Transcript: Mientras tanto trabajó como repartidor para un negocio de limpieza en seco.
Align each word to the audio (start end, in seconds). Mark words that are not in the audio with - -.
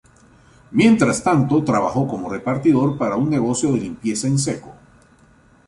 Mientras 0.71 1.23
tanto 1.23 1.63
trabajó 1.63 2.07
como 2.07 2.27
repartidor 2.27 2.97
para 2.97 3.17
un 3.17 3.29
negocio 3.29 3.71
de 3.71 3.81
limpieza 3.81 4.25
en 4.25 4.39
seco. 4.39 4.73